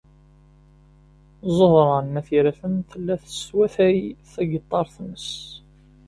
[1.57, 3.97] Ẓuhṛa n At Yiraten tella teswatay
[4.31, 5.29] tagiṭart-nnes.